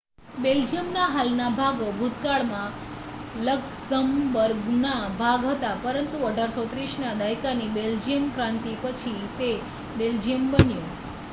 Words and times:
બેલ્જિયમના 0.35 1.09
હાલના 1.09 1.49
ભાગો 1.55 1.89
ભૂતકાળમાં 1.95 2.79
લક્ઝમબર્ગના 3.41 4.93
ભાગ 5.19 5.45
હતા 5.49 5.73
પરંતુ 5.83 6.21
1830ના 6.23 7.11
દાયકાની 7.19 7.69
બેલ્જિયમક્રાંતિ 7.75 8.73
પછી 8.81 9.13
તે 9.37 9.51
બેલ્જિયમ 9.95 10.49
બન્યું 10.51 10.89